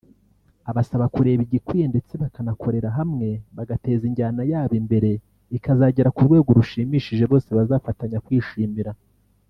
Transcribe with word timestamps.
Abasaba 0.69 1.05
kureba 1.13 1.41
igikwiye 1.47 1.85
ndetse 1.91 2.13
bakanakorera 2.21 2.89
hamwe 2.97 3.29
bagateza 3.57 4.03
injyana 4.09 4.41
yabo 4.51 4.73
imbere 4.81 5.09
ikazagera 5.57 6.13
ku 6.15 6.21
rwego 6.27 6.49
rushimishije 6.57 7.23
bose 7.31 7.49
bazafatanya 7.57 8.19
kwishimira 8.27 8.91